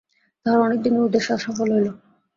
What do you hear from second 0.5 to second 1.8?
অনেক দিনের উদ্দেশ্য আজ সফল